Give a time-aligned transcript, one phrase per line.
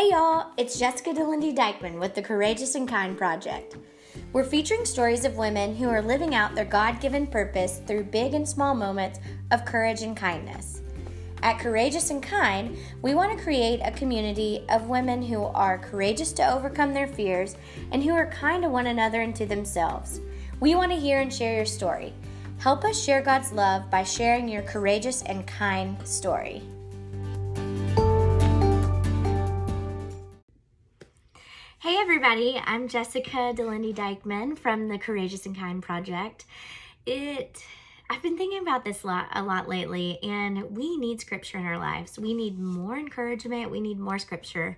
[0.00, 3.76] Hey y'all, it's Jessica DeLindy Dykeman with the Courageous and Kind Project.
[4.32, 8.32] We're featuring stories of women who are living out their God given purpose through big
[8.32, 9.18] and small moments
[9.50, 10.80] of courage and kindness.
[11.42, 16.32] At Courageous and Kind, we want to create a community of women who are courageous
[16.32, 17.56] to overcome their fears
[17.92, 20.22] and who are kind to one another and to themselves.
[20.60, 22.14] We want to hear and share your story.
[22.56, 26.62] Help us share God's love by sharing your courageous and kind story.
[31.82, 36.44] Hey everybody, I'm Jessica Delindy Dykeman from the Courageous and Kind Project.
[37.06, 37.64] It
[38.10, 41.64] I've been thinking about this a lot, a lot lately, and we need scripture in
[41.64, 42.18] our lives.
[42.18, 43.70] We need more encouragement.
[43.70, 44.76] We need more scripture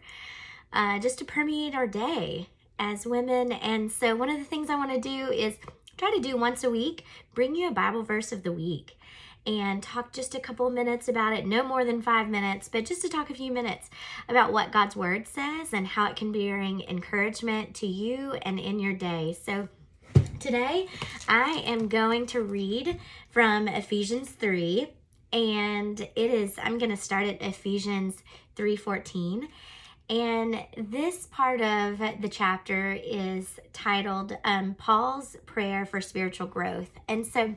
[0.72, 2.46] uh, just to permeate our day
[2.78, 3.50] as women.
[3.50, 5.56] And so, one of the things I want to do is
[5.96, 8.96] try to do once a week, bring you a Bible verse of the week
[9.46, 13.02] and talk just a couple minutes about it, no more than five minutes, but just
[13.02, 13.90] to talk a few minutes
[14.28, 18.78] about what God's Word says and how it can bring encouragement to you and in
[18.78, 19.36] your day.
[19.44, 19.68] So,
[20.38, 20.88] today
[21.28, 22.98] I am going to read
[23.30, 24.92] from Ephesians 3
[25.32, 28.22] and it is I'm going to start at Ephesians
[28.56, 29.48] 3:14
[30.12, 36.90] and this part of the chapter is titled um, Paul's Prayer for Spiritual Growth.
[37.08, 37.54] And so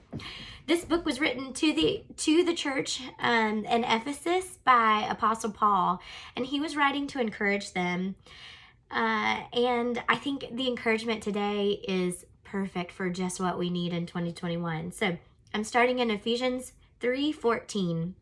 [0.65, 5.99] this book was written to the to the church um, in Ephesus by Apostle Paul,
[6.37, 8.15] and he was writing to encourage them.
[8.89, 14.05] Uh, and I think the encouragement today is perfect for just what we need in
[14.05, 14.93] 2021.
[14.93, 15.17] So
[15.53, 18.13] I'm starting in Ephesians 3:14.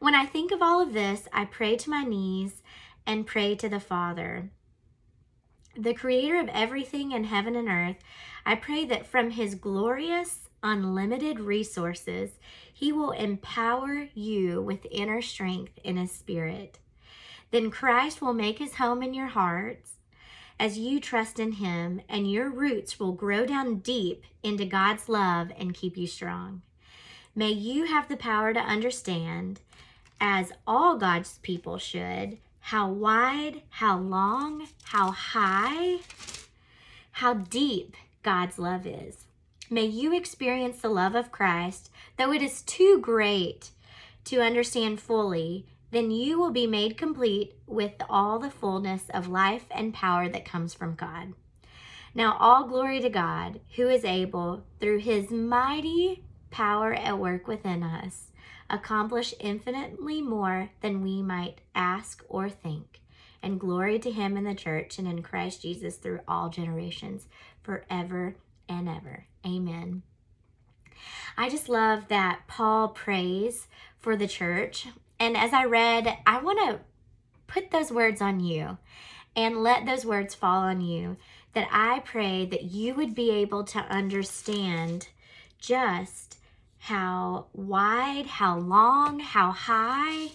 [0.00, 2.62] When I think of all of this, I pray to my knees
[3.06, 4.50] and pray to the Father.
[5.76, 7.96] The creator of everything in heaven and earth,
[8.44, 12.32] I pray that from his glorious, unlimited resources,
[12.72, 16.78] he will empower you with inner strength in his spirit.
[17.50, 19.92] Then Christ will make his home in your hearts
[20.62, 25.50] as you trust in him, and your roots will grow down deep into God's love
[25.58, 26.62] and keep you strong.
[27.34, 29.60] May you have the power to understand,
[30.20, 35.98] as all God's people should, how wide, how long, how high,
[37.12, 39.26] how deep God's love is.
[39.68, 43.70] May you experience the love of Christ, though it is too great
[44.24, 49.66] to understand fully, then you will be made complete with all the fullness of life
[49.70, 51.34] and power that comes from God.
[52.14, 57.82] Now, all glory to God, who is able, through his mighty power at work within
[57.82, 58.30] us,
[58.72, 63.00] accomplish infinitely more than we might ask or think.
[63.42, 67.28] And glory to him in the church and in Christ Jesus through all generations,
[67.62, 68.36] forever
[68.68, 69.26] and ever.
[69.46, 70.02] Amen.
[71.36, 73.68] I just love that Paul prays
[73.98, 74.88] for the church.
[75.18, 76.80] And as I read, I want to
[77.46, 78.78] put those words on you
[79.36, 81.16] and let those words fall on you.
[81.54, 85.08] That I pray that you would be able to understand
[85.58, 86.38] just
[86.82, 90.30] how wide, how long, how high,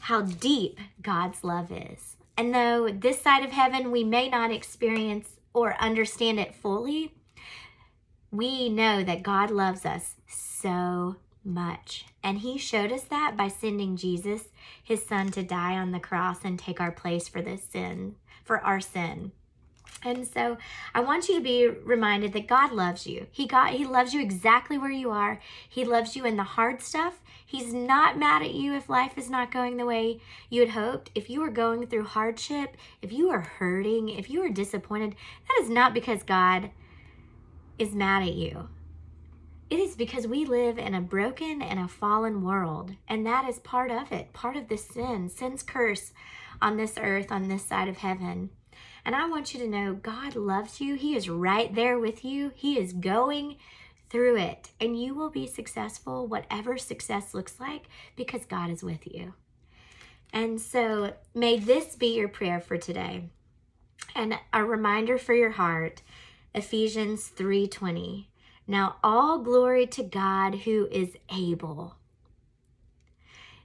[0.00, 2.16] how deep God's love is.
[2.36, 7.14] And though this side of heaven we may not experience or understand it fully,
[8.32, 12.04] we know that God loves us so much.
[12.24, 14.48] And He showed us that by sending Jesus,
[14.82, 18.58] His Son, to die on the cross and take our place for this sin, for
[18.58, 19.30] our sin.
[20.04, 20.58] And so
[20.94, 23.26] I want you to be reminded that God loves you.
[23.30, 25.40] He got he loves you exactly where you are.
[25.68, 27.22] He loves you in the hard stuff.
[27.44, 31.10] He's not mad at you if life is not going the way you had hoped.
[31.14, 35.14] If you are going through hardship, if you are hurting, if you are disappointed,
[35.48, 36.70] that is not because God
[37.78, 38.68] is mad at you.
[39.70, 43.58] It is because we live in a broken and a fallen world, and that is
[43.58, 46.12] part of it, part of the sin, sin's curse
[46.60, 48.50] on this earth, on this side of heaven.
[49.04, 50.94] And I want you to know God loves you.
[50.94, 52.52] He is right there with you.
[52.54, 53.56] He is going
[54.10, 54.70] through it.
[54.80, 59.34] And you will be successful, whatever success looks like, because God is with you.
[60.32, 63.28] And so may this be your prayer for today.
[64.14, 66.02] And a reminder for your heart,
[66.54, 68.28] Ephesians 3:20.
[68.66, 71.96] Now all glory to God who is able.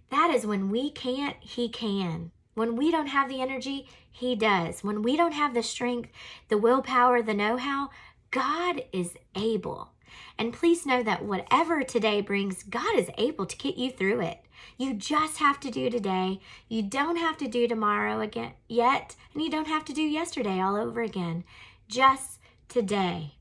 [0.09, 2.31] That is when we can't, he can.
[2.57, 4.83] When we don't have the energy, He does.
[4.83, 6.09] When we don't have the strength,
[6.47, 7.91] the willpower, the know how,
[8.31, 9.91] God is able.
[10.39, 14.39] And please know that whatever today brings, God is able to get you through it.
[14.75, 16.39] You just have to do today.
[16.67, 20.59] You don't have to do tomorrow again yet, and you don't have to do yesterday
[20.59, 21.43] all over again.
[21.87, 22.39] Just
[22.69, 23.35] today.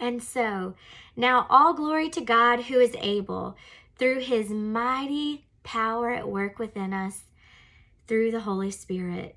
[0.00, 0.76] And so,
[1.14, 3.54] now all glory to God who is able
[3.98, 7.24] through his mighty power at work within us
[8.06, 9.36] through the Holy Spirit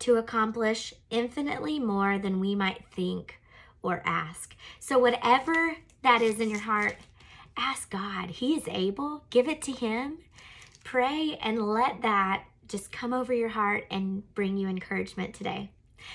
[0.00, 3.40] to accomplish infinitely more than we might think
[3.82, 4.54] or ask.
[4.80, 6.96] So, whatever that is in your heart,
[7.56, 8.30] ask God.
[8.30, 9.24] He is able.
[9.30, 10.18] Give it to Him.
[10.84, 15.70] Pray and let that just come over your heart and bring you encouragement today.